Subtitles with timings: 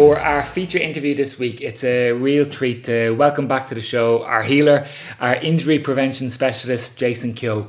[0.00, 3.82] For our feature interview this week, it's a real treat to welcome back to the
[3.82, 4.86] show our healer,
[5.20, 7.68] our injury prevention specialist, Jason Keogh.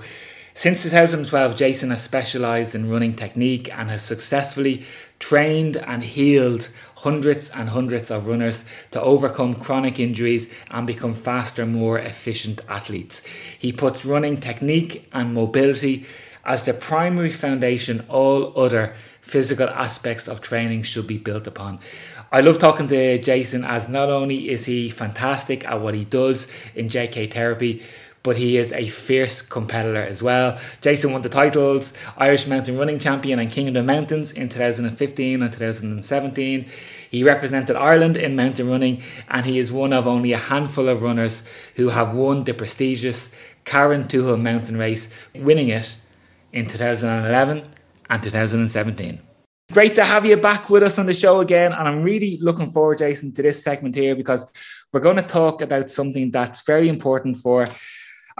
[0.53, 4.83] Since 2012, Jason has specialised in running technique and has successfully
[5.17, 11.65] trained and healed hundreds and hundreds of runners to overcome chronic injuries and become faster,
[11.65, 13.21] more efficient athletes.
[13.57, 16.05] He puts running technique and mobility
[16.43, 21.79] as the primary foundation all other physical aspects of training should be built upon.
[22.31, 26.47] I love talking to Jason as not only is he fantastic at what he does
[26.75, 27.83] in JK therapy,
[28.23, 30.59] but he is a fierce competitor as well.
[30.81, 35.41] Jason won the titles Irish Mountain Running Champion and King of the Mountains in 2015
[35.41, 36.65] and 2017.
[37.09, 41.01] He represented Ireland in mountain running, and he is one of only a handful of
[41.01, 41.45] runners
[41.75, 43.33] who have won the prestigious
[43.65, 45.95] Karen Carrauntoohil Mountain Race, winning it
[46.53, 47.65] in 2011
[48.09, 49.19] and 2017.
[49.71, 51.71] Great to have you back with us on the show again.
[51.71, 54.51] And I'm really looking forward, Jason, to this segment here because
[54.91, 57.67] we're going to talk about something that's very important for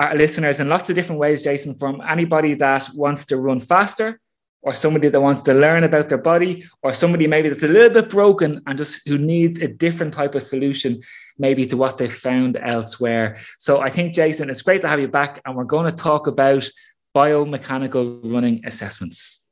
[0.01, 4.19] our listeners in lots of different ways, Jason, from anybody that wants to run faster
[4.63, 8.01] or somebody that wants to learn about their body or somebody maybe that's a little
[8.01, 11.01] bit broken and just who needs a different type of solution
[11.37, 13.37] maybe to what they've found elsewhere.
[13.57, 15.39] So I think, Jason, it's great to have you back.
[15.45, 16.67] And we're going to talk about
[17.15, 19.47] biomechanical running assessments.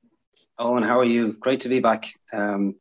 [0.58, 1.34] Owen, how are you?
[1.34, 2.11] Great to be back.
[2.34, 2.75] Um,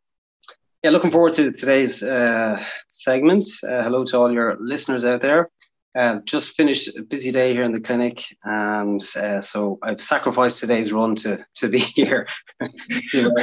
[0.82, 3.44] yeah, looking forward to today's uh, segment.
[3.62, 5.50] Uh, hello to all your listeners out there.
[5.97, 10.61] Uh, just finished a busy day here in the clinic, and uh, so I've sacrificed
[10.61, 12.28] today's run to to be here.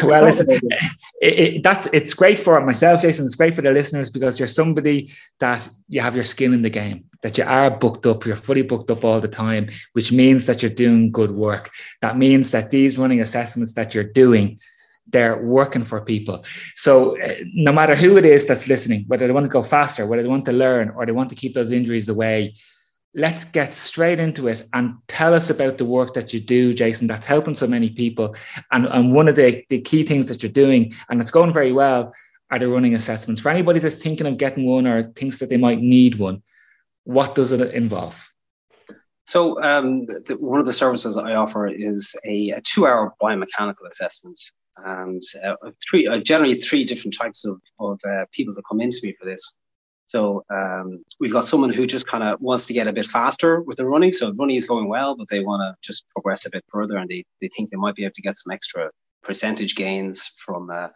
[0.03, 0.47] well, listen,
[1.21, 3.25] it, it, that's it's great for myself, Jason.
[3.25, 6.69] It's great for the listeners because you're somebody that you have your skin in the
[6.69, 10.45] game, that you are booked up, you're fully booked up all the time, which means
[10.45, 11.71] that you're doing good work.
[12.01, 14.59] That means that these running assessments that you're doing
[15.07, 16.43] they're working for people.
[16.73, 20.05] So uh, no matter who it is that's listening, whether they want to go faster,
[20.05, 22.55] whether they want to learn, or they want to keep those injuries away,
[23.13, 27.07] let's get straight into it and tell us about the work that you do, Jason,
[27.07, 28.35] that's helping so many people.
[28.71, 31.71] And, and one of the, the key things that you're doing, and it's going very
[31.71, 32.13] well,
[32.51, 33.41] are the running assessments.
[33.41, 36.43] For anybody that's thinking of getting one or thinks that they might need one,
[37.05, 38.31] what does it involve?
[39.25, 44.39] So um, the, one of the services I offer is a, a two-hour biomechanical assessment
[44.77, 45.55] and uh,
[45.89, 49.25] three uh, generally three different types of, of uh, people that come into me for
[49.25, 49.55] this.
[50.09, 53.61] So um, we've got someone who just kind of wants to get a bit faster
[53.61, 54.13] with the running.
[54.13, 57.09] So running is going well, but they want to just progress a bit further, and
[57.09, 58.91] they, they think they might be able to get some extra
[59.23, 60.89] percentage gains from uh,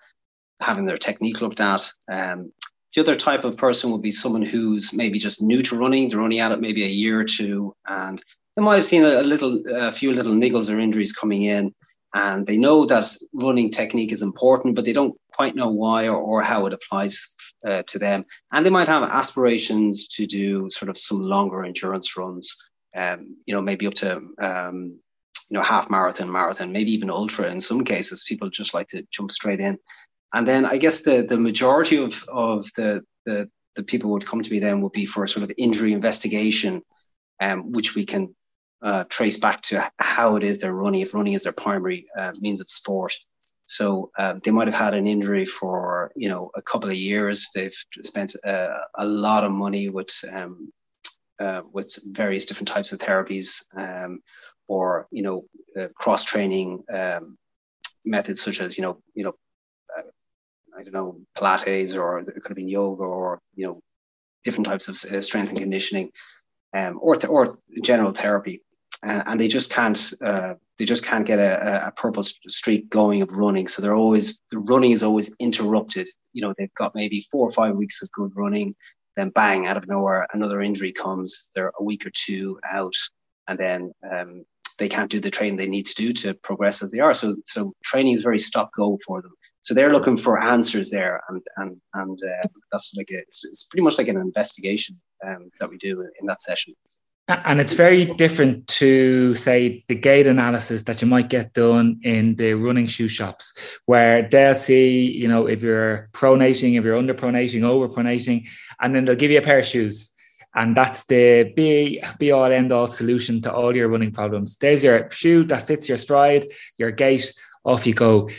[0.62, 1.92] having their technique looked at.
[2.10, 2.52] Um,
[2.96, 6.10] the other type of person would be someone who's maybe just new to running.
[6.10, 8.24] They're only at it maybe a year or two, and
[8.56, 11.74] they might have seen a, a little, a few little niggles or injuries coming in
[12.14, 16.18] and they know that running technique is important, but they don't quite know why or,
[16.18, 17.30] or how it applies
[17.66, 18.25] uh, to them.
[18.52, 22.56] And they might have aspirations to do sort of some longer endurance runs,
[22.96, 25.00] um, you know, maybe up to um,
[25.50, 27.52] you know half marathon, marathon, maybe even ultra.
[27.52, 29.78] In some cases, people just like to jump straight in.
[30.34, 34.42] And then I guess the the majority of of the the the people would come
[34.42, 36.81] to me then would be for sort of injury investigation,
[37.40, 38.36] um, which we can
[38.82, 42.32] uh, trace back to how it is they're running, if running is their primary uh,
[42.40, 43.14] means of sport.
[43.66, 47.50] So um, they might have had an injury for you know a couple of years.
[47.54, 50.72] They've spent uh, a lot of money with um,
[51.40, 54.22] uh, with various different types of therapies, um,
[54.68, 55.46] or you know
[55.80, 57.38] uh, cross training um,
[58.06, 59.34] methods such as you know you know
[59.96, 60.02] uh,
[60.76, 63.82] I don't know Pilates or it could have been yoga or you know
[64.46, 66.12] different types of strength and conditioning,
[66.74, 68.64] um, or th- or general therapy
[69.04, 73.22] uh, and they just can't uh, they just can't get a, a purpose streak going
[73.22, 73.68] of running.
[73.68, 76.08] So they're always the running is always interrupted.
[76.34, 78.76] You know, they've got maybe four or five weeks of good running,
[79.16, 81.50] then bang, out of nowhere, another injury comes.
[81.56, 82.94] They're a week or two out,
[83.48, 84.44] and then um,
[84.80, 87.13] they can't do the training they need to do to progress as they are.
[87.13, 89.34] So so training is very stop go for them.
[89.62, 93.63] So they're looking for answers there, and and and uh, that's like a, it's, it's
[93.66, 96.74] pretty much like an investigation um, that we do in that session.
[97.30, 102.36] And it's very different to, say, the gait analysis that you might get done in
[102.36, 103.54] the running shoe shops,
[103.86, 108.48] where they'll see, you know, if you're pronating, if you're under pronating, over pronating,
[108.80, 110.12] and then they'll give you a pair of shoes.
[110.56, 114.58] And that's the be, be all end all solution to all your running problems.
[114.58, 116.48] There's your shoe that fits your stride,
[116.78, 117.32] your gait,
[117.64, 118.30] off you go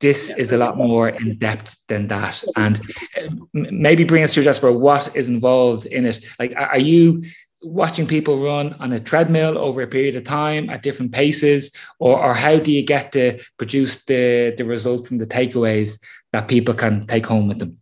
[0.00, 2.80] this is a lot more in depth than that and
[3.20, 7.22] uh, maybe bring us to just for what is involved in it like are you
[7.62, 12.22] watching people run on a treadmill over a period of time at different paces, or,
[12.22, 16.02] or how do you get to produce the, the results and the takeaways
[16.32, 17.76] that people can take home with them?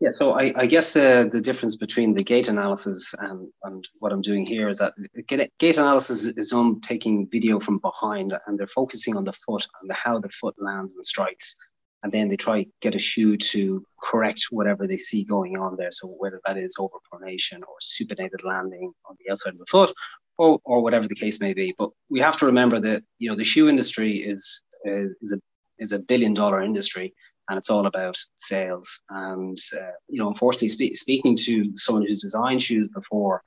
[0.00, 4.12] Yeah, so I, I guess uh, the difference between the gait analysis and, and what
[4.12, 4.92] I'm doing here is that
[5.28, 9.88] gait analysis is on taking video from behind and they're focusing on the foot and
[9.88, 11.56] the, how the foot lands and strikes.
[12.04, 15.76] And then they try to get a shoe to correct whatever they see going on
[15.76, 15.90] there.
[15.90, 19.90] So whether that is overpronation or supinated landing on the outside of the foot
[20.38, 21.74] or, or whatever the case may be.
[21.76, 25.40] But we have to remember that, you know, the shoe industry is, is, is a,
[25.78, 27.14] is a billion dollar industry
[27.48, 29.02] and it's all about sales.
[29.08, 33.42] And uh, you know, unfortunately, spe- speaking to someone who's designed shoes before,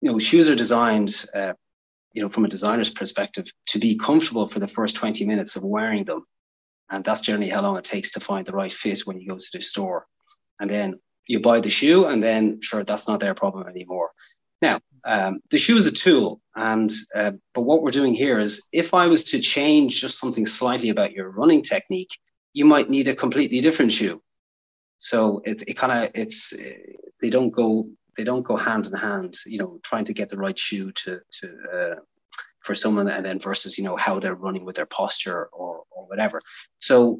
[0.00, 1.52] you know, shoes are designed, uh,
[2.12, 5.64] you know, from a designer's perspective, to be comfortable for the first twenty minutes of
[5.64, 6.24] wearing them,
[6.90, 9.36] and that's generally how long it takes to find the right fit when you go
[9.36, 10.06] to the store.
[10.60, 14.10] And then you buy the shoe, and then sure, that's not their problem anymore.
[14.60, 18.66] Now, um, the shoe is a tool, and uh, but what we're doing here is,
[18.72, 22.10] if I was to change just something slightly about your running technique,
[22.54, 24.20] you might need a completely different shoe.
[24.98, 26.52] So it, it kind of it's
[27.20, 29.36] they don't go they don't go hand in hand.
[29.46, 31.94] You know, trying to get the right shoe to to uh,
[32.68, 36.02] for someone, and then versus you know how they're running with their posture or or
[36.10, 36.42] whatever.
[36.78, 37.18] So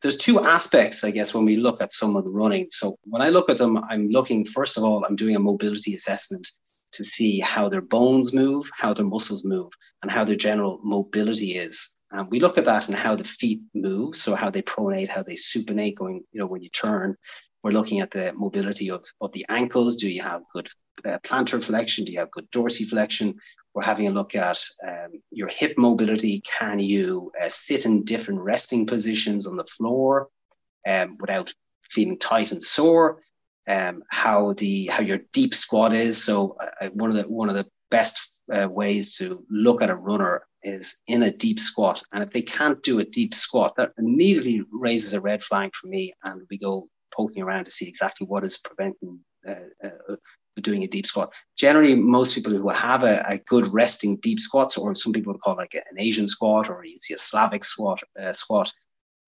[0.00, 2.68] there's two aspects, I guess, when we look at someone running.
[2.70, 5.96] So when I look at them, I'm looking first of all, I'm doing a mobility
[5.96, 6.46] assessment
[6.92, 9.72] to see how their bones move, how their muscles move,
[10.02, 11.74] and how their general mobility is.
[12.12, 15.24] And we look at that and how the feet move, so how they pronate, how
[15.24, 17.16] they supinate going, you know, when you turn.
[17.64, 19.96] We're looking at the mobility of, of the ankles.
[19.96, 20.68] Do you have good
[21.04, 22.04] uh, plantar flexion?
[22.04, 23.34] Do you have good dorsiflexion?
[23.74, 26.40] We're having a look at um, your hip mobility.
[26.40, 30.28] Can you uh, sit in different resting positions on the floor
[30.86, 31.52] um, without
[31.82, 33.22] feeling tight and sore?
[33.68, 36.22] Um, how the how your deep squat is.
[36.22, 39.94] So uh, one of the one of the best uh, ways to look at a
[39.94, 42.02] runner is in a deep squat.
[42.12, 45.86] And if they can't do a deep squat, that immediately raises a red flag for
[45.88, 46.12] me.
[46.24, 50.16] And we go poking around to see exactly what is preventing uh, uh,
[50.60, 51.32] doing a deep squat.
[51.56, 55.42] Generally, most people who have a, a, good resting deep squats, or some people would
[55.42, 58.72] call like an Asian squat, or you see a Slavic squat, uh, squat,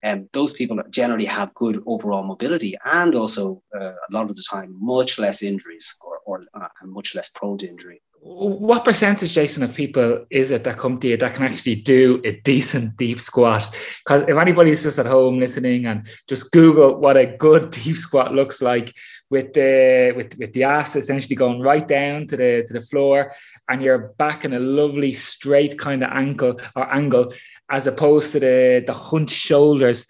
[0.01, 4.35] and um, those people generally have good overall mobility and also uh, a lot of
[4.35, 9.31] the time much less injuries or, or uh, much less prone to injury what percentage,
[9.31, 12.97] Jason, of people is it that come to you that can actually do a decent
[12.97, 13.73] deep squat?
[14.03, 18.33] Because if anybody's just at home listening and just Google what a good deep squat
[18.33, 18.93] looks like,
[19.29, 23.31] with the with, with the ass essentially going right down to the to the floor,
[23.69, 27.31] and you're back in a lovely straight kind of ankle or angle,
[27.69, 30.05] as opposed to the the hunched shoulders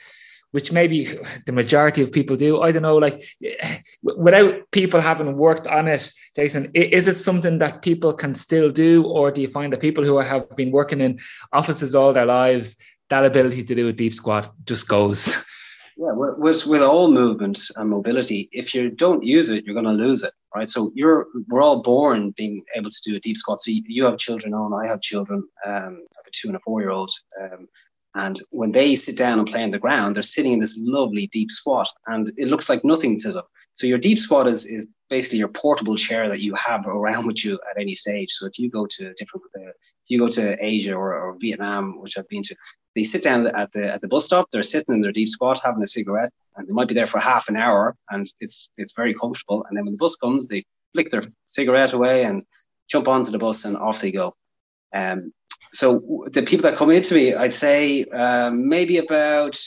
[0.51, 2.61] which maybe the majority of people do.
[2.61, 3.23] I don't know, like
[4.03, 9.03] without people having worked on it, Jason, is it something that people can still do,
[9.05, 11.19] or do you find that people who have been working in
[11.53, 12.77] offices all their lives,
[13.09, 15.43] that ability to do a deep squat just goes?
[16.01, 19.91] Yeah, with with all movement and mobility, if you don't use it, you're going to
[19.91, 20.69] lose it, right?
[20.69, 23.59] So you're we're all born being able to do a deep squat.
[23.59, 25.39] So you, have children on, I have children.
[25.65, 27.11] Um, I have a two and a four year old.
[27.41, 27.67] Um,
[28.19, 31.27] and when they sit down and play on the ground, they're sitting in this lovely
[31.27, 33.45] deep squat, and it looks like nothing to them.
[33.75, 37.45] So your deep squat is, is basically your portable chair that you have around with
[37.45, 38.29] you at any stage.
[38.31, 42.01] So if you go to different, uh, if you go to Asia or, or Vietnam,
[42.01, 42.55] which I've been to,
[42.93, 44.49] they sit down at the at the bus stop.
[44.51, 47.19] They're sitting in their deep squat, having a cigarette, and they might be there for
[47.19, 49.65] half an hour, and it's it's very comfortable.
[49.65, 52.43] And then when the bus comes, they flick their cigarette away and
[52.89, 54.35] jump onto the bus, and off they go.
[54.93, 55.33] Um,
[55.71, 59.59] so the people that come into me, I'd say um, maybe about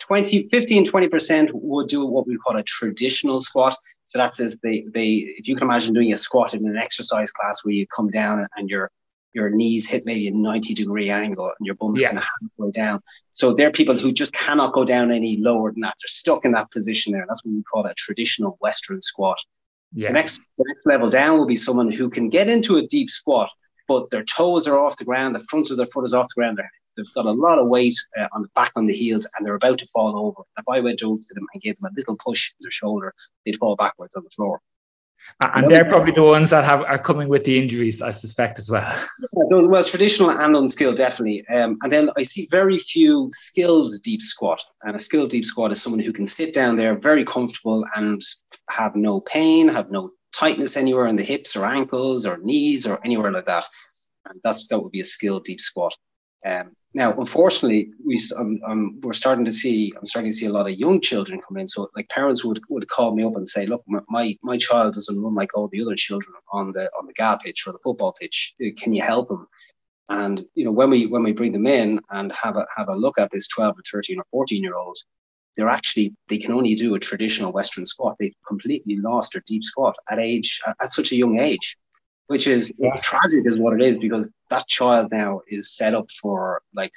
[0.00, 3.76] 20, 15, 20% would do what we call a traditional squat.
[4.08, 7.30] So that says they, they, if you can imagine doing a squat in an exercise
[7.30, 8.90] class where you come down and your,
[9.34, 12.08] your knees hit maybe a 90 degree angle and your bum's yeah.
[12.08, 13.02] kind of halfway down.
[13.32, 15.94] So they're people who just cannot go down any lower than that.
[16.00, 17.26] They're stuck in that position there.
[17.28, 19.38] That's what we call a traditional Western squat.
[19.92, 20.08] Yeah.
[20.08, 23.10] The next, the next level down will be someone who can get into a deep
[23.10, 23.50] squat,
[23.88, 26.40] but their toes are off the ground, the front of their foot is off the
[26.40, 26.60] ground.
[26.96, 29.54] They've got a lot of weight uh, on the back on the heels, and they're
[29.54, 30.42] about to fall over.
[30.58, 33.14] If I went over to them and gave them a little push in their shoulder,
[33.44, 34.60] they'd fall backwards on the floor.
[35.40, 38.70] And they're probably the ones that have are coming with the injuries, I suspect, as
[38.70, 39.04] well.
[39.32, 41.46] well, traditional and unskilled, definitely.
[41.48, 44.62] Um, and then I see very few skilled deep squat.
[44.82, 48.22] And a skilled deep squat is someone who can sit down there very comfortable and
[48.70, 53.00] have no pain, have no tightness anywhere in the hips or ankles or knees or
[53.04, 53.66] anywhere like that.
[54.28, 55.94] And that's that would be a skilled deep squat.
[56.46, 60.52] Um, now, unfortunately, we um, um, we're starting to see I'm starting to see a
[60.52, 61.68] lot of young children come in.
[61.68, 65.20] So, like parents would, would call me up and say, "Look, my my child doesn't
[65.20, 68.12] run like all the other children on the on the GAA pitch or the football
[68.18, 68.54] pitch.
[68.64, 69.46] Uh, can you help him?"
[70.08, 72.96] And you know, when we when we bring them in and have a have a
[72.96, 74.96] look at this 12 or 13 or 14 year old,
[75.58, 78.16] they're actually they can only do a traditional Western squat.
[78.18, 81.76] They've completely lost their deep squat at age at, such a young age
[82.28, 82.88] which is yeah.
[82.88, 86.92] it's tragic is what it is because that child now is set up for like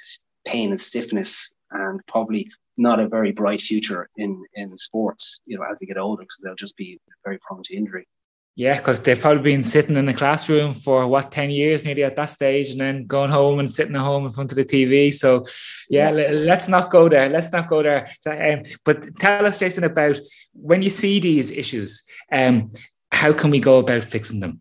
[0.46, 5.64] pain and stiffness and probably not a very bright future in in sports you know
[5.70, 8.06] as they get older because they'll just be very prone to injury
[8.54, 12.16] yeah because they've probably been sitting in the classroom for what 10 years nearly at
[12.16, 15.12] that stage and then going home and sitting at home in front of the tv
[15.12, 15.44] so
[15.88, 16.30] yeah, yeah.
[16.30, 20.18] let's not go there let's not go there um, but tell us jason about
[20.52, 22.70] when you see these issues um,
[23.10, 24.60] how can we go about fixing them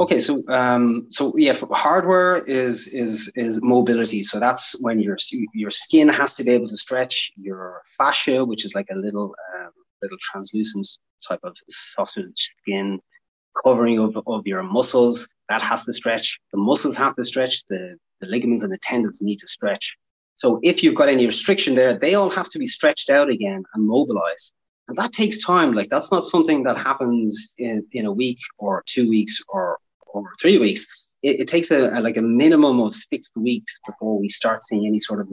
[0.00, 4.22] Okay, so um, so yeah, hardware is is is mobility.
[4.22, 5.16] So that's when your
[5.54, 7.32] your skin has to be able to stretch.
[7.36, 10.88] Your fascia, which is like a little um, little translucent
[11.26, 13.00] type of sausage skin
[13.64, 16.38] covering of, of your muscles, that has to stretch.
[16.52, 17.64] The muscles have to stretch.
[17.68, 19.94] The the ligaments and the tendons need to stretch.
[20.38, 23.62] So if you've got any restriction there, they all have to be stretched out again
[23.74, 24.52] and mobilized.
[24.88, 25.72] And that takes time.
[25.72, 29.78] Like that's not something that happens in, in a week or two weeks or
[30.14, 34.18] over three weeks, it, it takes a, a, like a minimum of six weeks before
[34.18, 35.28] we start seeing any sort of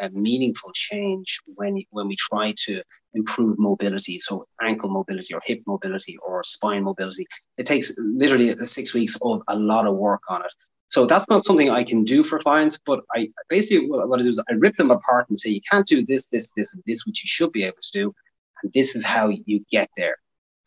[0.00, 2.82] a meaningful change when when we try to
[3.14, 7.26] improve mobility so ankle mobility or hip mobility or spine mobility.
[7.56, 10.52] It takes literally six weeks of a lot of work on it.
[10.90, 14.28] So that's not something i can do for clients but i basically what i do
[14.30, 17.04] is i rip them apart and say you can't do this this this and this
[17.04, 18.14] which you should be able to do
[18.62, 20.16] and this is how you get there.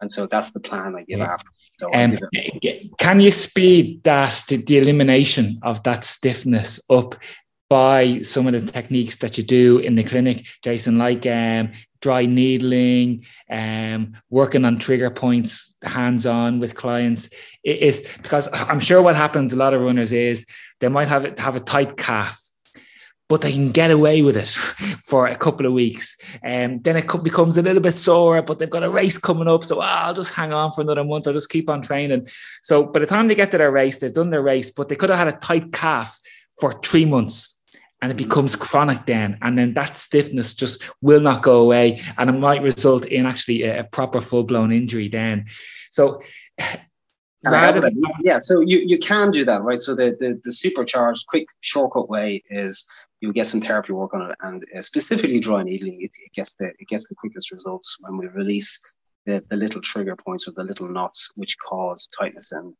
[0.02, 1.34] And so that's the plan i give yeah.
[1.34, 1.50] after.
[1.96, 2.20] Um,
[3.00, 7.16] can you speed that the, the elimination of that stiffness up
[7.72, 12.25] by some of the techniques that you do in the clinic, Jason, like um, dry
[12.25, 17.30] needling, um, working on trigger points, hands on with clients.
[17.63, 20.46] It is because I'm sure what happens a lot of runners is
[20.82, 22.38] they might have it, have a tight calf
[23.30, 24.50] but they can get away with it
[25.06, 26.18] for a couple of weeks.
[26.44, 29.48] And um, then it becomes a little bit sore, but they've got a race coming
[29.48, 29.63] up.
[29.63, 31.25] So oh, I'll just hang on for another month.
[31.25, 32.28] I'll just keep on training.
[32.62, 34.98] So by the time they get to their race, they've done their race, but they
[34.98, 36.20] could have had a tight calf
[36.60, 37.61] for three months
[38.01, 42.29] and it becomes chronic then and then that stiffness just will not go away and
[42.29, 45.46] it might result in actually a, a proper full-blown injury then
[45.89, 46.20] so
[47.81, 51.48] than, yeah so you, you can do that right so the, the the supercharged quick
[51.62, 52.86] shortcut way is
[53.22, 56.55] you get some therapy work on it, and uh, specifically dry needling, it, it, gets
[56.55, 58.81] the it gets the quickest results when we release
[59.25, 62.74] the, the little trigger points or the little knots which cause tightness and.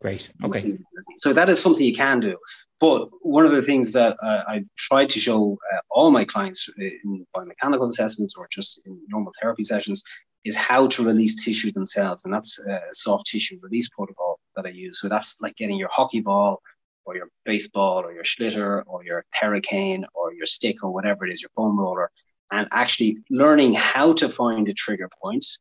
[0.00, 0.28] Great.
[0.44, 0.76] Okay.
[1.18, 2.36] So that is something you can do.
[2.80, 6.68] But one of the things that uh, I try to show uh, all my clients
[6.68, 10.02] uh, in biomechanical assessments or just in normal therapy sessions
[10.44, 12.24] is how to release tissue themselves.
[12.24, 15.00] And that's a soft tissue release protocol that I use.
[15.00, 16.60] So that's like getting your hockey ball
[17.06, 21.32] or your baseball or your schlitter or your Theracane or your stick or whatever it
[21.32, 22.10] is, your foam roller,
[22.50, 25.60] and actually learning how to find the trigger points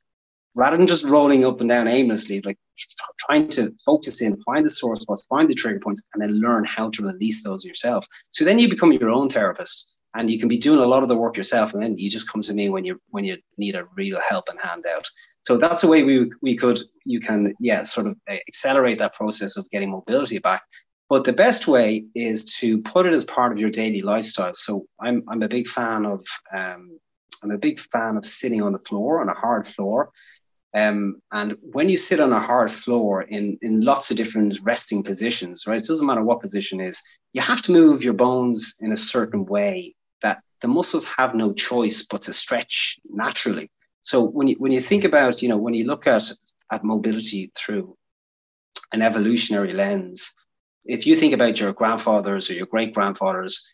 [0.56, 2.58] rather than just rolling up and down aimlessly, like
[3.20, 6.64] trying to focus in, find the source spots, find the trigger points, and then learn
[6.66, 8.06] how to release those yourself.
[8.32, 11.10] So then you become your own therapist and you can be doing a lot of
[11.10, 13.76] the work yourself and then you just come to me when you when you need
[13.76, 15.08] a real help and handout
[15.42, 19.58] so that's a way we we could you can yeah sort of accelerate that process
[19.58, 20.62] of getting mobility back
[21.14, 24.56] but the best way is to put it as part of your daily lifestyle.
[24.56, 26.98] So I'm, I'm a big fan of um,
[27.44, 30.10] I'm a big fan of sitting on the floor on a hard floor.
[30.74, 35.04] Um, and when you sit on a hard floor in, in lots of different resting
[35.04, 35.82] positions, right?
[35.82, 37.02] It doesn't matter what position is,
[37.34, 41.54] you have to move your bones in a certain way that the muscles have no
[41.54, 43.70] choice but to stretch naturally.
[44.02, 46.24] So when you when you think about, you know, when you look at
[46.72, 47.96] at mobility through
[48.92, 50.34] an evolutionary lens,
[50.86, 53.68] if you think about your grandfathers or your great grandfathers,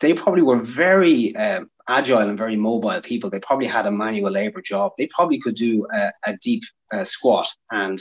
[0.00, 3.30] they probably were very um, agile and very mobile people.
[3.30, 4.92] They probably had a manual labor job.
[4.96, 6.62] They probably could do a, a deep
[6.92, 8.00] uh, squat and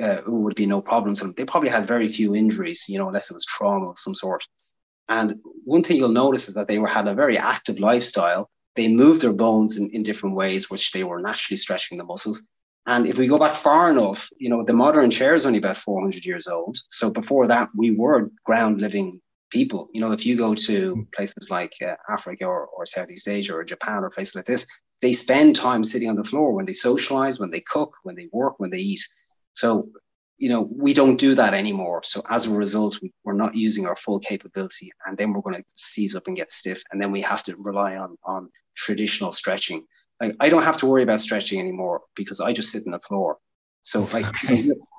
[0.00, 1.32] uh, it would be no problem them.
[1.36, 4.44] They probably had very few injuries, you know, unless it was trauma of some sort.
[5.08, 8.50] And one thing you'll notice is that they were had a very active lifestyle.
[8.74, 12.42] They moved their bones in, in different ways, which they were naturally stretching the muscles.
[12.86, 15.76] And if we go back far enough, you know, the modern chair is only about
[15.76, 16.76] 400 years old.
[16.90, 19.88] So before that, we were ground living people.
[19.92, 21.00] You know, if you go to hmm.
[21.14, 24.66] places like uh, Africa or, or Southeast Asia or Japan or places like this,
[25.02, 28.28] they spend time sitting on the floor when they socialize, when they cook, when they
[28.32, 29.06] work, when they eat.
[29.54, 29.88] So
[30.38, 32.02] you know, we don't do that anymore.
[32.04, 35.56] So as a result, we, we're not using our full capability, and then we're going
[35.56, 39.32] to seize up and get stiff, and then we have to rely on on traditional
[39.32, 39.84] stretching.
[40.20, 43.00] Like I don't have to worry about stretching anymore because I just sit on the
[43.00, 43.38] floor.
[43.82, 44.26] So like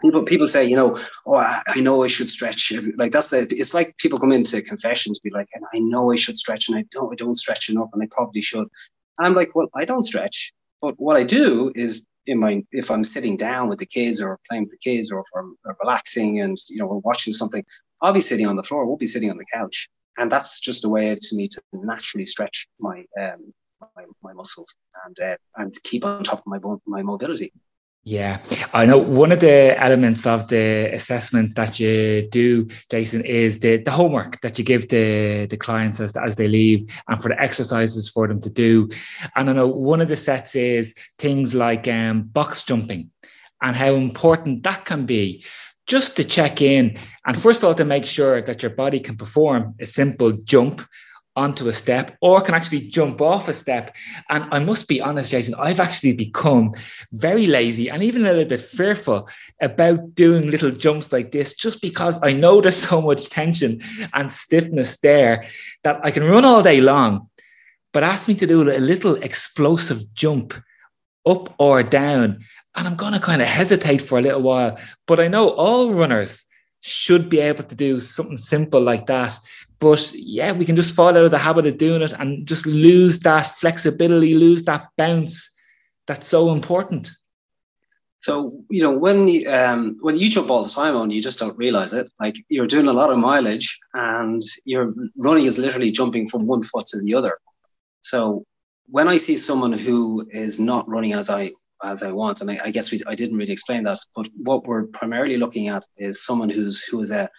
[0.02, 2.72] people people say, you know, oh, I, I, know I should stretch.
[2.96, 3.48] Like that's the.
[3.52, 6.78] It's like people come into confession to be like, I know I should stretch, and
[6.78, 7.12] I don't.
[7.12, 8.68] I don't stretch enough, and I probably should.
[9.18, 12.92] And I'm like, well, I don't stretch, but what I do is in my if
[12.92, 16.42] I'm sitting down with the kids or playing with the kids or if I'm relaxing
[16.42, 17.64] and you know we're watching something,
[18.02, 18.84] I'll be sitting on the floor.
[18.84, 21.62] I won't be sitting on the couch, and that's just a way to me to
[21.74, 23.54] naturally stretch my um,
[23.96, 27.52] my, my muscles and uh, and keep on top of my bone, my mobility.
[28.10, 28.40] Yeah,
[28.74, 33.84] I know one of the elements of the assessment that you do, Jason, is the,
[33.84, 37.42] the homework that you give the, the clients as, as they leave and for the
[37.42, 38.90] exercises for them to do.
[39.36, 43.12] And I know one of the sets is things like um, box jumping
[43.62, 45.44] and how important that can be
[45.86, 49.18] just to check in and first of all to make sure that your body can
[49.18, 50.82] perform a simple jump
[51.38, 53.96] onto a step or can actually jump off a step.
[54.30, 56.74] And I must be honest, Jason, I've actually become
[57.14, 59.30] very lazy and even a little bit fearful
[59.62, 63.82] about doing little jumps like this just because I know there's so much tension
[64.14, 65.46] and stiffness there
[65.84, 67.30] that I can run all day long.
[67.94, 70.54] But ask me to do a little explosive jump
[71.26, 72.44] up or down.
[72.76, 74.78] And I'm going to kind of hesitate for a little while.
[75.06, 76.46] But I know all runners
[76.82, 79.38] should be able to do something simple like that.
[79.80, 82.66] But yeah, we can just fall out of the habit of doing it and just
[82.66, 85.52] lose that flexibility, lose that bounce
[86.08, 87.12] that's so important.
[88.24, 91.40] So you know when you, um, when you jump all the time on, you just
[91.40, 92.10] don't realize it.
[92.20, 96.64] Like you're doing a lot of mileage, and your running is literally jumping from one
[96.64, 97.38] foot to the other.
[98.02, 98.44] So
[98.90, 101.52] when I see someone who is not running as I
[101.84, 102.42] as I want.
[102.42, 105.68] And I, I guess we, I didn't really explain that, but what we're primarily looking
[105.68, 107.30] at is someone who's who is a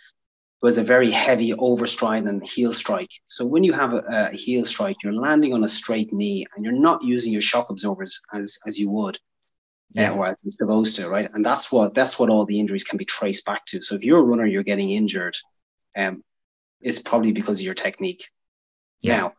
[0.61, 3.11] who has a very heavy overstride and heel strike.
[3.27, 6.65] So when you have a, a, heel strike, you're landing on a straight knee and
[6.65, 9.17] you're not using your shock absorbers as as you would.
[9.97, 10.11] Uh, yeah.
[10.11, 11.31] Uh, or as you're supposed to, right?
[11.33, 13.81] And that's what that's what all the injuries can be traced back to.
[13.81, 15.37] So if you're a runner, you're getting injured,
[15.97, 16.23] um,
[16.81, 18.29] it's probably because of your technique.
[19.01, 19.17] Yeah.
[19.17, 19.33] Now,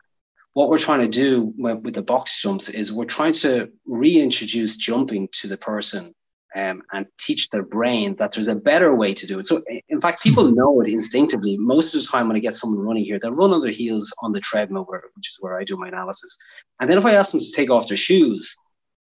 [0.54, 5.30] what we're trying to do with the box jumps is we're trying to reintroduce jumping
[5.42, 6.14] to the person
[6.56, 9.46] um, and teach their brain that there's a better way to do it.
[9.46, 11.58] So, in fact, people know it instinctively.
[11.58, 14.14] Most of the time, when I get someone running here, they'll run on their heels
[14.22, 16.36] on the treadmill, where, which is where I do my analysis.
[16.80, 18.56] And then, if I ask them to take off their shoes,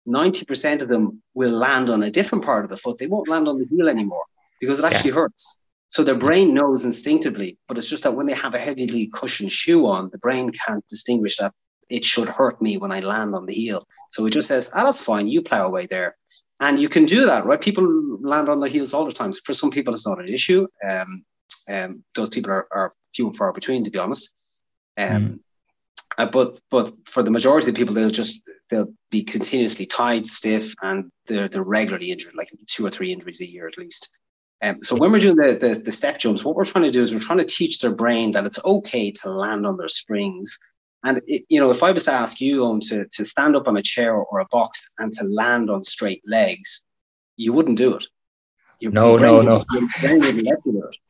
[0.08, 2.98] 90% of them will land on a different part of the foot.
[2.98, 4.24] They won't land on the heel anymore
[4.60, 5.16] because it actually yeah.
[5.16, 5.58] hurts.
[5.88, 9.52] So their brain knows instinctively, but it's just that when they have a heavily cushioned
[9.52, 11.52] shoe on, the brain can't distinguish that
[11.88, 13.86] it should hurt me when I land on the heel.
[14.10, 16.16] So it just says, ah, that's fine, you plow away there.
[16.60, 17.60] And you can do that, right?
[17.60, 19.32] People land on their heels all the time.
[19.32, 20.66] So for some people, it's not an issue.
[20.82, 21.24] Um,
[21.68, 24.32] um, those people are, are few and far between, to be honest.
[24.96, 25.38] Um, mm.
[26.16, 30.26] uh, but but for the majority of the people, they'll just they'll be continuously tied,
[30.26, 34.10] stiff, and they're they're regularly injured, like two or three injuries a year at least.
[34.62, 37.02] Um, so when we're doing the, the, the step jumps, what we're trying to do
[37.02, 40.58] is we're trying to teach their brain that it's okay to land on their springs.
[41.04, 43.68] And it, you know, if I was to ask you Owen, to to stand up
[43.68, 46.84] on a chair or a box and to land on straight legs,
[47.36, 48.06] you wouldn't do it.
[48.78, 49.64] Your no, no, no.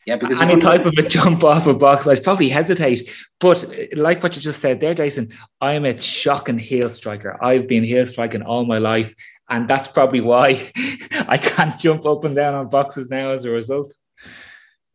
[0.06, 3.10] Yeah, because any type of a jump off a box, I'd probably hesitate.
[3.40, 7.36] But uh, like what you just said there, Jason, I'm a shocking heel striker.
[7.42, 9.14] I've been heel striking all my life,
[9.48, 10.70] and that's probably why
[11.28, 13.92] I can't jump up and down on boxes now as a result.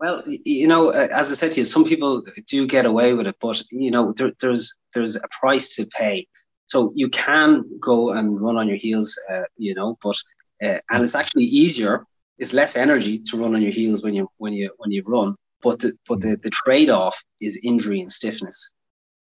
[0.02, 3.28] Well, you know, uh, as I said to you, some people do get away with
[3.28, 6.28] it, but you know, there, there's there's a price to pay.
[6.70, 10.16] So you can go and run on your heels, uh, you know, but
[10.64, 12.08] uh, and it's actually easier.
[12.40, 15.36] It's less energy to run on your heels when you when you when you run,
[15.62, 18.74] but the, but the, the trade off is injury and stiffness.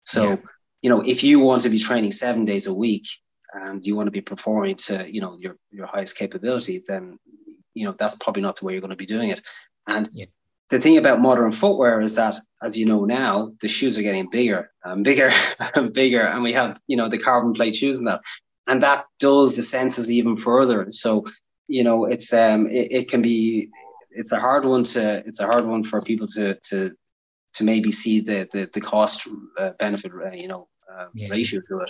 [0.04, 0.38] So yeah.
[0.82, 3.08] you know, if you want to be training seven days a week,
[3.54, 7.19] and you want to be performing to you know your your highest capability, then
[7.73, 9.41] you know that's probably not the way you're going to be doing it.
[9.88, 10.28] And yeah.
[10.69, 14.30] The thing about modern footwear is that, as you know now, the shoes are getting
[14.30, 15.32] bigger and bigger
[15.76, 18.21] and bigger, and we have you know the carbon plate shoes and that,
[18.67, 20.86] and that does the senses even further.
[20.89, 21.26] So
[21.67, 23.69] you know it's um it, it can be
[24.12, 26.91] it's a hard one to it's a hard one for people to to
[27.54, 31.30] to maybe see the the, the cost uh, benefit uh, you know uh, yeah.
[31.30, 31.89] ratio to it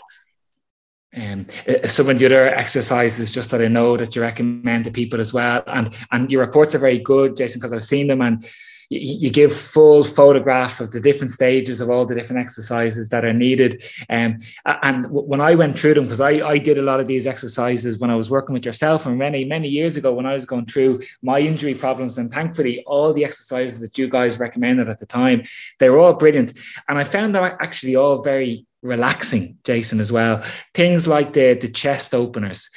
[1.15, 1.45] um,
[1.86, 5.34] some of the other exercises, just that I know that you recommend to people as
[5.34, 8.45] well, and and your reports are very good, Jason, because I've seen them, and
[8.93, 13.34] you, give full photographs of the different stages of all the different exercises that are
[13.34, 13.82] needed.
[14.10, 17.28] Um, and when I went through them, because I, I did a lot of these
[17.28, 20.45] exercises when I was working with yourself and many, many years ago when I was
[20.45, 22.17] going through my injury problems.
[22.17, 25.43] And thankfully, all the exercises that you guys recommended at the time,
[25.80, 26.54] they were all brilliant.
[26.88, 30.43] And I found them actually all very relaxing, Jason, as well.
[30.74, 32.69] Things like the, the chest openers,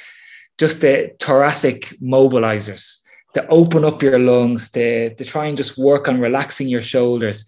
[0.57, 2.97] just the thoracic mobilizers
[3.33, 7.45] to open up your lungs, to, to try and just work on relaxing your shoulders.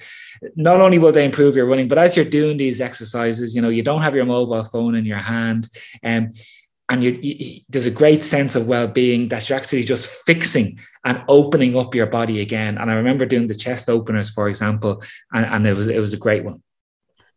[0.56, 3.70] Not only will they improve your running, but as you're doing these exercises, you know,
[3.70, 5.70] you don't have your mobile phone in your hand.
[6.04, 6.32] Um,
[6.90, 11.24] and you, you, there's a great sense of well-being that you're actually just fixing and
[11.28, 12.78] opening up your body again.
[12.78, 16.14] And I remember doing the chest openers, for example, and, and it was it was
[16.14, 16.62] a great one.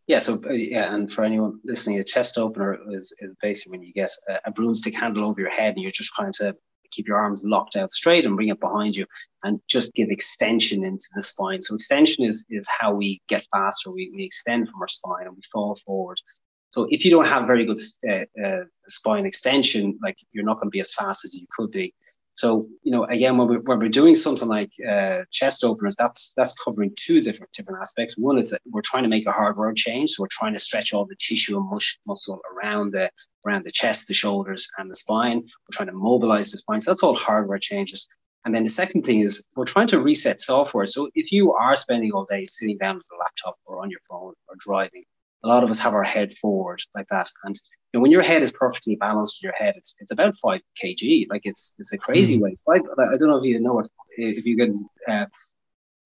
[0.07, 3.83] Yeah, so uh, yeah, and for anyone listening, a chest opener is, is basically when
[3.83, 6.55] you get a, a broomstick handle over your head and you're just trying to
[6.91, 9.05] keep your arms locked out straight and bring it behind you
[9.43, 11.61] and just give extension into the spine.
[11.61, 13.91] So extension is is how we get faster.
[13.91, 16.19] We, we extend from our spine and we fall forward.
[16.71, 20.67] So if you don't have very good uh, uh, spine extension, like you're not going
[20.67, 21.93] to be as fast as you could be.
[22.35, 26.33] So you know, again, when we're, when we're doing something like uh, chest openers, that's
[26.35, 28.17] that's covering two different different aspects.
[28.17, 30.93] One is that we're trying to make a hardware change, so we're trying to stretch
[30.93, 33.09] all the tissue and muscle around the
[33.45, 35.37] around the chest, the shoulders, and the spine.
[35.39, 36.79] We're trying to mobilize the spine.
[36.79, 38.07] So that's all hardware changes.
[38.45, 40.85] And then the second thing is we're trying to reset software.
[40.85, 44.01] So if you are spending all day sitting down at the laptop or on your
[44.09, 45.03] phone or driving,
[45.43, 47.29] a lot of us have our head forward like that.
[47.43, 47.55] And
[47.93, 51.27] know, when your head is perfectly balanced in your head, it's it's about five kg.
[51.29, 52.41] Like it's it's a crazy mm.
[52.41, 52.59] weight.
[52.65, 55.25] Five, I don't know if you know if, if you can uh,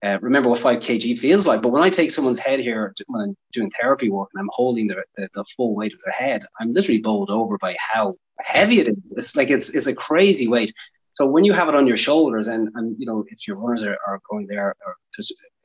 [0.04, 1.62] uh, remember what five kg feels like.
[1.62, 4.88] But when I take someone's head here when I'm doing therapy work and I'm holding
[4.88, 8.80] the, the, the full weight of their head, I'm literally bowled over by how heavy
[8.80, 9.13] it is.
[9.15, 10.73] It's like it's it's a crazy weight.
[11.18, 13.84] So when you have it on your shoulders, and, and you know if your runners
[13.84, 14.96] are, are going there, or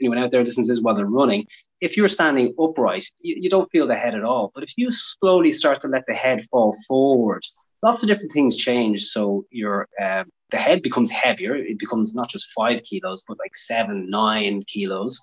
[0.01, 1.47] anyone out there listening while they're running,
[1.83, 4.51] if you're standing upright, you, you don't feel the head at all.
[4.55, 7.43] But if you slowly start to let the head fall forward,
[7.83, 9.03] lots of different things change.
[9.05, 11.55] So your uh, the head becomes heavier.
[11.55, 15.21] It becomes not just five kilos, but like seven, nine kilos.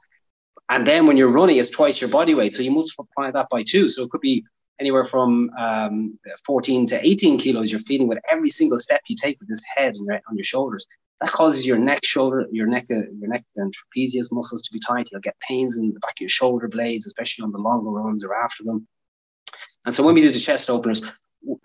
[0.70, 2.54] And then when you're running, it's twice your body weight.
[2.54, 3.89] So you multiply that by two.
[3.89, 4.44] So it could be
[4.80, 9.39] anywhere from um, 14 to 18 kilos you're feeling with every single step you take
[9.39, 10.88] with this head and on your shoulders.
[11.22, 14.80] That causes your neck, shoulder, your neck, uh, your neck and trapezius muscles to be
[14.80, 15.10] tight.
[15.12, 18.24] You'll get pains in the back of your shoulder blades, especially on the longer runs
[18.24, 18.88] or after them.
[19.86, 21.04] And so when we do the chest openers,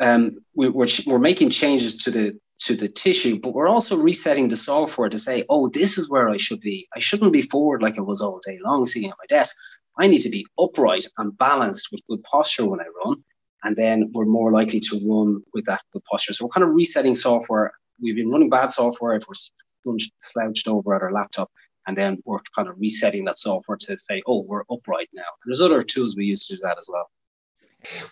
[0.01, 4.49] um, we, we're, we're making changes to the to the tissue, but we're also resetting
[4.49, 6.87] the software to say, oh, this is where I should be.
[6.95, 9.57] I shouldn't be forward like I was all day long sitting at my desk.
[9.99, 13.25] I need to be upright and balanced with good posture when I run.
[13.63, 16.33] And then we're more likely to run with that good posture.
[16.33, 17.73] So we're kind of resetting software.
[18.01, 19.97] We've been running bad software if we're
[20.33, 21.51] slouched over at our laptop.
[21.87, 25.23] And then we're kind of resetting that software to say, oh, we're upright now.
[25.45, 27.11] And there's other tools we use to do that as well.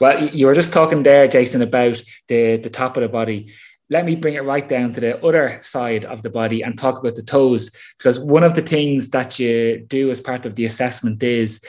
[0.01, 3.51] Well, you were just talking there, Jason, about the, the top of the body
[3.92, 6.98] let me bring it right down to the other side of the body and talk
[6.98, 7.70] about the toes.
[7.98, 11.62] Because one of the things that you do as part of the assessment is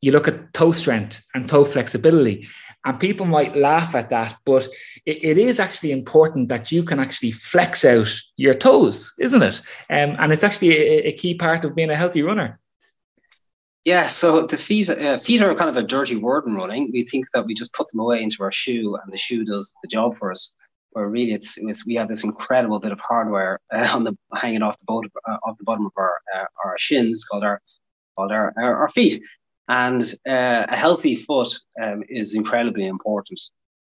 [0.00, 2.48] you look at toe strength and toe flexibility.
[2.84, 4.66] And people might laugh at that, but
[5.06, 9.60] it, it is actually important that you can actually flex out your toes, isn't it?
[9.90, 12.58] Um, and it's actually a, a, key part of being a healthy runner.
[13.84, 16.90] Yeah, so the feet uh, feet are kind of a dirty word in running.
[16.92, 19.74] We think that we just put them away into our shoe, and the shoe does
[19.82, 20.54] the job for us
[20.92, 24.62] where really it's, it's we have this incredible bit of hardware uh, on the hanging
[24.62, 27.60] off the bottom uh, off the bottom of our uh, our shins called our
[28.16, 29.22] called our our, our feet,
[29.68, 33.40] and uh, a healthy foot um, is incredibly important.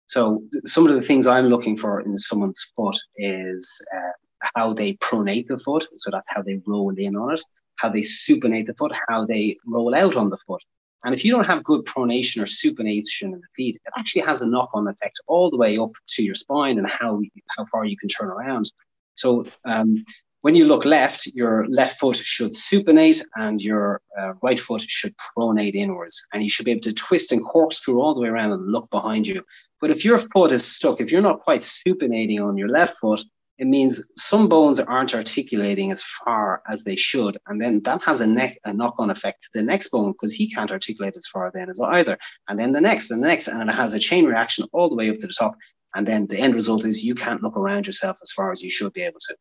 [0.09, 4.13] So some of the things I'm looking for in someone's foot is uh,
[4.55, 7.43] how they pronate the foot, so that's how they roll in on it,
[7.77, 10.63] how they supinate the foot, how they roll out on the foot.
[11.07, 14.43] And if you don't have good pronation or supination in the feet, it actually has
[14.43, 17.23] a knock-on effect all the way up to your spine and how
[17.57, 18.73] how far you can turn around.
[19.15, 20.05] So um,
[20.41, 25.15] when you look left, your left foot should supinate and your uh, right foot should
[25.19, 26.27] pronate inwards.
[26.33, 28.91] And you should be able to twist and corkscrew all the way around and look
[28.91, 29.45] behind you.
[29.81, 33.25] But if your foot is stuck, if you're not quite supinating on your left foot,
[33.59, 37.39] it means some bones aren't articulating as far as they should.
[37.47, 40.35] And then that has a, neck, a knock on effect to the next bone because
[40.35, 42.19] he can't articulate as far then as either.
[42.49, 44.95] And then the next and the next, and it has a chain reaction all the
[44.95, 45.57] way up to the top.
[45.95, 48.69] And then the end result is you can't look around yourself as far as you
[48.69, 49.37] should be able to.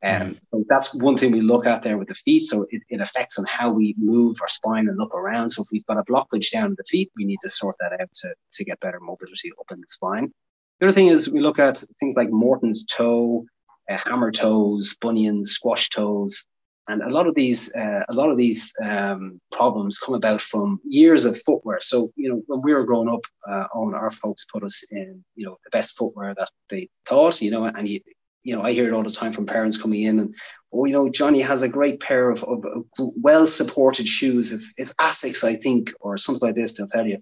[0.00, 0.38] Um, mm.
[0.50, 2.40] so that's one thing we look at there with the feet.
[2.40, 5.50] So it, it affects on how we move our spine and look around.
[5.50, 7.98] So if we've got a blockage down in the feet, we need to sort that
[7.98, 10.32] out to, to get better mobility up in the spine.
[10.80, 13.44] The other thing is we look at things like Morton's toe,
[13.90, 16.44] uh, hammer toes, bunions, squash toes,
[16.88, 20.80] and a lot of these uh, a lot of these um, problems come about from
[20.84, 21.80] years of footwear.
[21.80, 25.24] So you know when we were growing up, uh, on our folks put us in
[25.36, 27.42] you know the best footwear that they thought.
[27.42, 28.00] You know, and you
[28.42, 30.34] you know I hear it all the time from parents coming in and
[30.72, 32.64] oh you know Johnny has a great pair of, of,
[32.98, 34.50] well supported shoes.
[34.50, 36.72] It's it's Asics I think or something like this.
[36.72, 37.18] They'll tell you.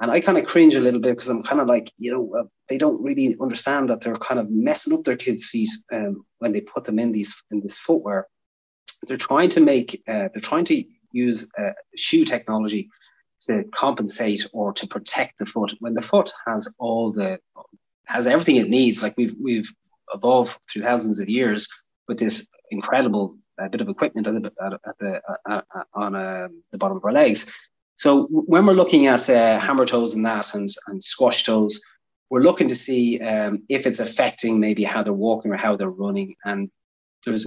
[0.00, 2.34] And I kind of cringe a little bit because I'm kind of like, you know,
[2.36, 6.24] uh, they don't really understand that they're kind of messing up their kids' feet um,
[6.38, 8.26] when they put them in these in this footwear.
[9.06, 12.90] They're trying to make uh, they're trying to use uh, shoe technology
[13.42, 17.38] to compensate or to protect the foot when the foot has all the
[18.06, 19.02] has everything it needs.
[19.02, 19.72] Like we've we've
[20.12, 21.68] evolved through thousands of years
[22.08, 26.48] with this incredible uh, bit of equipment at the, at the uh, uh, on uh,
[26.72, 27.50] the bottom of our legs
[27.98, 31.80] so when we're looking at hammer toes and that and, and squash toes
[32.30, 35.90] we're looking to see um, if it's affecting maybe how they're walking or how they're
[35.90, 36.70] running and
[37.24, 37.46] there's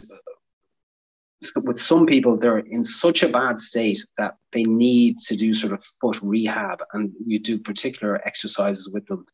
[1.56, 5.74] with some people, they're in such a bad state that they need to do sort
[5.74, 9.26] of foot rehab, and you do particular exercises with them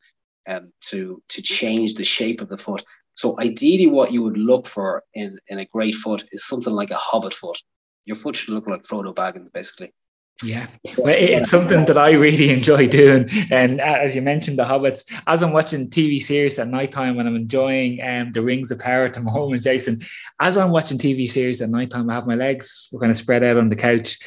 [0.46, 2.84] um, to to change the shape of the foot.
[3.14, 6.90] So ideally, what you would look for in, in a great foot is something like
[6.90, 7.58] a hobbit foot.
[8.04, 9.94] Your foot should look like Frodo Baggins, basically.
[10.42, 10.66] Yeah,
[10.98, 13.28] well, it's something that I really enjoy doing.
[13.52, 17.36] And as you mentioned, the Hobbits, as I'm watching TV series at nighttime when I'm
[17.36, 20.00] enjoying um, the Rings of Power to home and Jason,
[20.40, 23.56] as I'm watching TV series at nighttime, I have my legs kind of spread out
[23.56, 24.18] on the couch.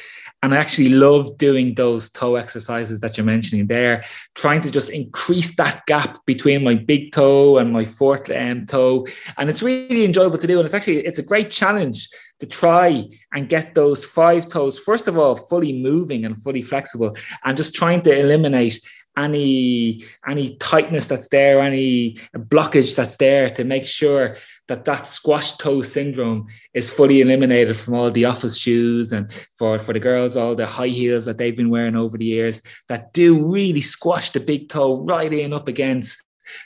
[0.42, 4.88] And I actually love doing those toe exercises that you're mentioning there, trying to just
[4.88, 9.04] increase that gap between my big toe and my fourth um, toe.
[9.36, 10.58] And it's really enjoyable to do.
[10.58, 12.08] And it's actually, it's a great challenge
[12.40, 17.16] to try and get those five toes, first of all, fully moving and fully flexible,
[17.44, 18.80] and just trying to eliminate
[19.16, 24.36] any any tightness that's there, any blockage that's there to make sure
[24.68, 29.78] that that squash toe syndrome is fully eliminated from all the office shoes and for
[29.78, 33.12] for the girls all the high heels that they've been wearing over the years that
[33.12, 36.22] do really squash the big toe right in up against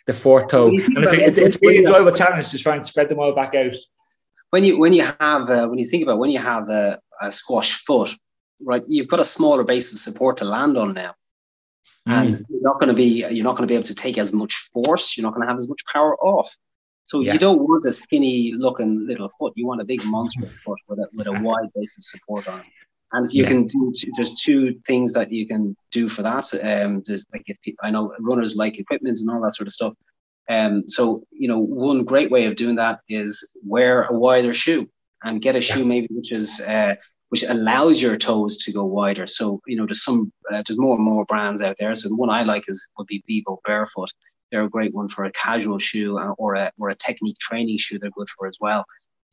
[0.07, 0.69] the fourth toe.
[0.69, 3.55] And it's, it's, it's a really enjoyable challenge to try and spread them all back
[3.55, 3.75] out
[4.53, 7.33] when you when you have uh, when you think about when you have a, a,
[7.33, 8.11] squash foot,
[8.62, 8.83] right?
[8.87, 11.15] You've got a smaller base of support to land on now,
[12.07, 12.12] mm.
[12.12, 14.35] and you're not going to be you're not going to be able to take as
[14.35, 15.17] much force.
[15.17, 16.55] You're not going to have as much power off.
[17.07, 17.33] So yeah.
[17.33, 19.55] you don't want a skinny looking little foot.
[19.57, 22.61] You want a big monstrous foot with a with a wide base of support on
[22.61, 22.67] it.
[23.12, 23.49] And you yeah.
[23.49, 26.53] can do there's two things that you can do for that.
[26.62, 29.95] Um, there's like if I know runners like equipment and all that sort of stuff.
[30.49, 34.89] Um, so, you know, one great way of doing that is wear a wider shoe
[35.23, 36.97] and get a shoe maybe which is uh,
[37.29, 39.27] which allows your toes to go wider.
[39.27, 41.95] So, you know, there's some uh, there's more and more brands out there.
[41.95, 44.11] So the one I like is would be Vivo Barefoot.
[44.51, 47.99] They're a great one for a casual shoe or a or a technique training shoe.
[47.99, 48.85] They're good for as well.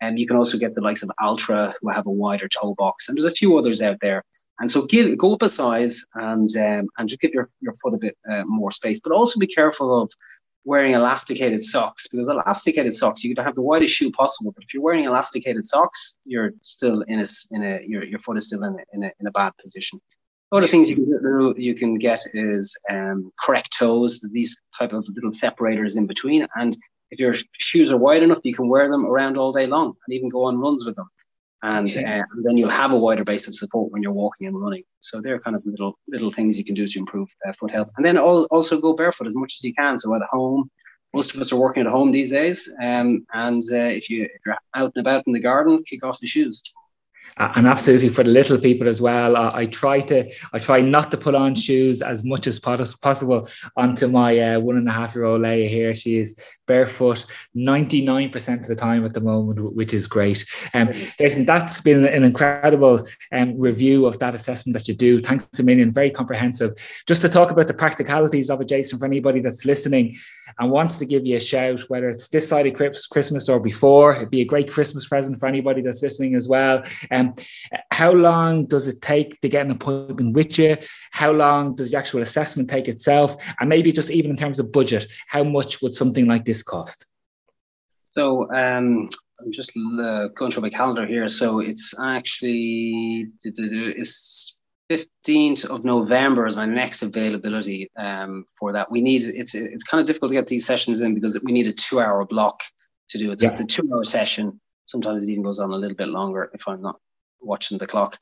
[0.02, 3.10] And you can also get the likes of Altra, who have a wider toe box,
[3.10, 4.24] and there's a few others out there.
[4.60, 7.94] And so give go up a size and um, and just give your, your foot
[7.94, 10.12] a bit uh, more space, but also be careful of
[10.66, 14.74] wearing elasticated socks because elasticated socks you could have the widest shoe possible but if
[14.74, 18.64] you're wearing elasticated socks you're still in a in a your, your foot is still
[18.64, 20.00] in a, in a, in a bad position.
[20.52, 25.06] Other things you can do, you can get is um, correct toes these type of
[25.14, 26.78] little separators in between and
[27.12, 30.14] if your shoes are wide enough you can wear them around all day long and
[30.14, 31.10] even go on runs with them
[31.62, 34.60] and, uh, and then you'll have a wider base of support when you're walking and
[34.60, 34.84] running.
[35.02, 37.90] So they're kind of little little things you can do to improve uh, foot health,
[37.98, 39.98] and then also go barefoot as much as you can.
[39.98, 40.70] So at home,
[41.14, 44.42] most of us are working at home these days, um, and uh, if you if
[44.46, 46.64] you're out and about in the garden, kick off the shoes
[47.38, 49.36] and absolutely for the little people as well.
[49.36, 53.48] I, I, try to I try not to put on shoes as much as possible
[53.78, 55.94] onto my uh, one and a half year old Leia here.
[55.94, 57.26] She is barefoot
[57.58, 60.46] 99% of the time at the moment, which is great.
[60.76, 65.20] Um, Jason, that's been an incredible um, review of that assessment that you do.
[65.20, 66.74] Thanks a million, very comprehensive.
[67.08, 70.16] Just to talk about the practicalities of it, Jason, for anybody that's listening
[70.60, 72.76] and wants to give you a shout, whether it's this side of
[73.10, 76.84] Christmas or before, it'd be a great Christmas present for anybody that's listening as well.
[77.10, 77.34] Um,
[77.92, 80.78] how long does it take to get an appointment with you?
[81.12, 83.36] How long does the actual assessment take itself?
[83.60, 87.12] And maybe just even in terms of budget, how much would something like this cost?
[88.14, 89.08] So um,
[89.40, 91.28] I'm just uh, going through my calendar here.
[91.28, 94.60] So it's actually it's
[94.92, 98.92] 15th of November is my next availability um, for that.
[98.92, 101.68] We need it's it's kind of difficult to get these sessions in because we need
[101.68, 102.62] a two hour block
[103.12, 103.40] to do it.
[103.40, 103.52] So yeah.
[103.52, 104.60] it's a two hour session.
[104.86, 107.00] Sometimes it even goes on a little bit longer if I'm not
[107.40, 108.18] watching the clock.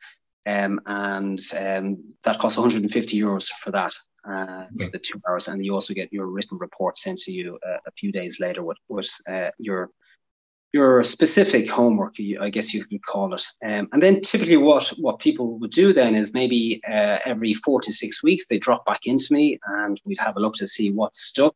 [0.45, 3.93] Um, and um, that costs 150 euros for that,
[4.29, 5.47] uh, the two hours.
[5.47, 8.63] And you also get your written report sent to you uh, a few days later
[8.63, 9.89] with, with uh, your
[10.73, 13.43] your specific homework, I guess you could call it.
[13.65, 17.79] Um, and then typically what, what people would do then is maybe uh, every four
[17.81, 20.91] to six weeks, they drop back into me and we'd have a look to see
[20.91, 21.55] what's stuck,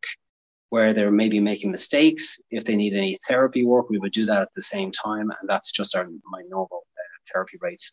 [0.69, 2.39] where they're maybe making mistakes.
[2.51, 5.29] If they need any therapy work, we would do that at the same time.
[5.29, 7.91] And that's just our, my normal uh, therapy rates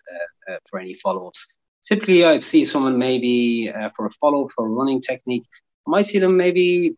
[0.48, 1.57] uh, for any follow-ups.
[1.88, 5.44] Typically, I'd see someone maybe uh, for a follow for a running technique.
[5.86, 6.94] I might see them maybe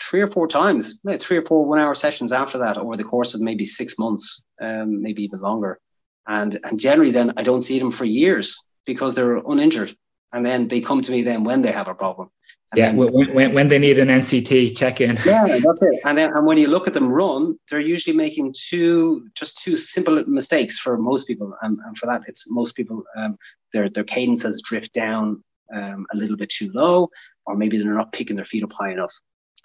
[0.00, 3.40] three or four times, three or four one-hour sessions after that over the course of
[3.40, 5.80] maybe six months, um, maybe even longer.
[6.28, 9.92] And and generally, then I don't see them for years because they're uninjured,
[10.32, 12.30] and then they come to me then when they have a problem.
[12.72, 12.96] And yeah, then,
[13.34, 15.16] when, when they need an NCT check in.
[15.26, 16.00] yeah, that's it.
[16.04, 19.76] And then and when you look at them run, they're usually making two just two
[19.76, 23.36] simple mistakes for most people, and, and for that, it's most people um,
[23.72, 25.42] their their cadences drift down
[25.74, 27.08] um, a little bit too low,
[27.46, 29.12] or maybe they're not picking their feet up high enough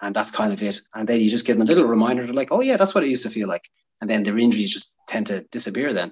[0.02, 0.82] and that's kind of it.
[0.94, 3.10] And then you just give them a little reminder like, oh yeah, that's what it
[3.10, 3.70] used to feel like.
[4.02, 6.12] And then their injuries just tend to disappear then.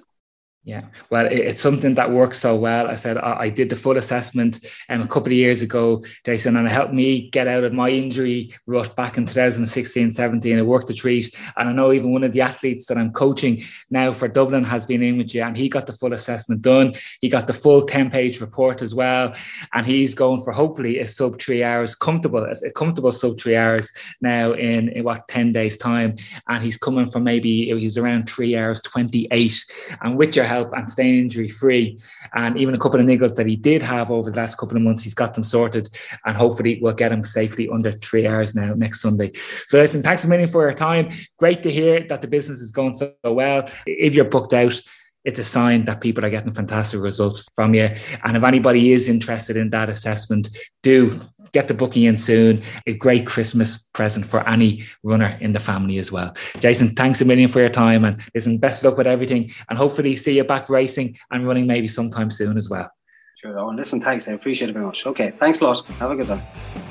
[0.66, 2.88] Yeah, well, it's something that works so well.
[2.88, 6.66] I said I, did the full assessment um, a couple of years ago, Jason, and
[6.66, 10.58] it helped me get out of my injury rut back in 2016, 17.
[10.58, 11.36] It worked a treat.
[11.58, 14.86] And I know even one of the athletes that I'm coaching now for Dublin has
[14.86, 16.94] been in with you, and he got the full assessment done.
[17.20, 19.34] He got the full 10 page report as well.
[19.74, 23.92] And he's going for hopefully a sub three hours, comfortable, a comfortable sub three hours
[24.22, 26.16] now in, in what, 10 days' time.
[26.48, 29.62] And he's coming from maybe, he was around three hours, 28.
[30.00, 31.98] And with your help and staying injury free.
[32.34, 34.82] And even a couple of niggles that he did have over the last couple of
[34.82, 35.88] months, he's got them sorted
[36.24, 39.30] and hopefully we'll get him safely under three hours now next Sunday.
[39.66, 41.10] So listen, thanks a million for your time.
[41.38, 43.68] Great to hear that the business is going so well.
[43.86, 44.80] If you're booked out,
[45.24, 47.90] it's a sign that people are getting fantastic results from you.
[48.24, 50.48] And if anybody is interested in that assessment,
[50.82, 51.20] do
[51.52, 52.62] get the booking in soon.
[52.86, 56.34] A great Christmas present for any runner in the family as well.
[56.58, 59.50] Jason, thanks a million for your time and listen, best of luck with everything.
[59.68, 62.90] And hopefully see you back racing and running maybe sometime soon as well.
[63.36, 63.74] Sure.
[63.74, 64.28] Listen, thanks.
[64.28, 65.06] I appreciate it very much.
[65.06, 65.32] Okay.
[65.38, 65.84] Thanks a lot.
[65.86, 66.83] Have a good time.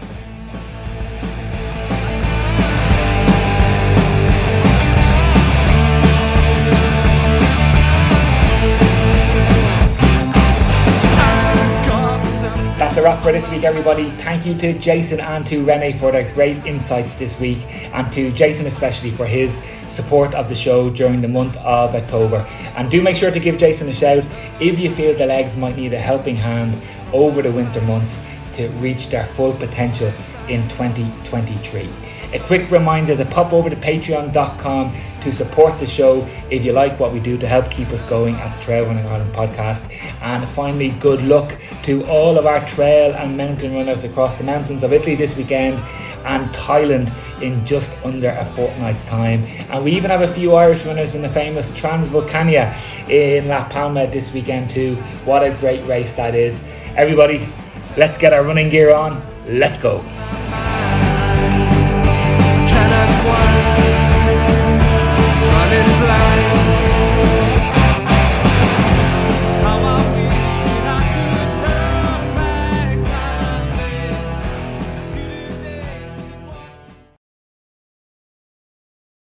[13.03, 14.11] Wrap for this week, everybody.
[14.11, 17.57] Thank you to Jason and to Renee for their great insights this week,
[17.93, 22.47] and to Jason especially for his support of the show during the month of October.
[22.77, 24.25] And do make sure to give Jason a shout
[24.61, 28.69] if you feel the legs might need a helping hand over the winter months to
[28.79, 30.13] reach their full potential
[30.47, 31.89] in 2023.
[32.33, 36.99] A quick reminder to pop over to patreon.com to support the show if you like
[36.99, 39.87] what we do to help keep us going at the Trail Running Ireland podcast.
[40.19, 44.83] And finally, good luck to all of our trail and mountain runners across the mountains
[44.83, 45.79] of Italy this weekend
[46.25, 47.11] and Thailand
[47.43, 49.43] in just under a fortnight's time.
[49.69, 52.73] And we even have a few Irish runners in the famous Transvulcania
[53.11, 54.95] in La Palma this weekend too.
[55.25, 56.63] What a great race that is.
[56.95, 57.47] Everybody,
[57.95, 59.21] let's get our running gear on.
[59.45, 60.03] Let's go.